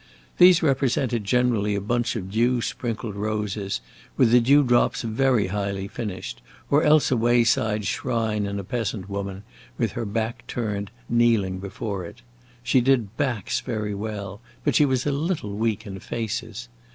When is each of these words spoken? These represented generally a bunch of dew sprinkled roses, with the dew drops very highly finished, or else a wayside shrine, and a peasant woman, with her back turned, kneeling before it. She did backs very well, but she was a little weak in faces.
These 0.39 0.63
represented 0.63 1.25
generally 1.25 1.75
a 1.75 1.79
bunch 1.79 2.15
of 2.15 2.31
dew 2.31 2.59
sprinkled 2.63 3.13
roses, 3.15 3.81
with 4.17 4.31
the 4.31 4.39
dew 4.41 4.63
drops 4.63 5.03
very 5.03 5.45
highly 5.49 5.87
finished, 5.87 6.41
or 6.71 6.81
else 6.81 7.11
a 7.11 7.15
wayside 7.17 7.85
shrine, 7.85 8.47
and 8.47 8.59
a 8.59 8.63
peasant 8.63 9.11
woman, 9.11 9.43
with 9.77 9.91
her 9.91 10.05
back 10.07 10.47
turned, 10.47 10.89
kneeling 11.07 11.59
before 11.59 12.03
it. 12.03 12.23
She 12.63 12.81
did 12.81 13.15
backs 13.15 13.59
very 13.59 13.93
well, 13.93 14.41
but 14.63 14.73
she 14.73 14.85
was 14.85 15.05
a 15.05 15.11
little 15.11 15.53
weak 15.55 15.85
in 15.85 15.99
faces. 15.99 16.67